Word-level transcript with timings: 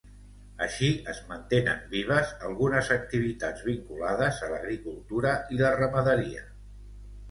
Així, 0.67 0.87
es 1.13 1.19
mantenen 1.31 1.83
vives 1.91 2.33
algunes 2.49 2.91
activitats 2.97 3.69
vinculades 3.71 4.43
a 4.49 4.53
l'agricultura 4.57 5.39
i 5.57 5.65
la 5.65 5.75
ramaderia. 5.81 6.49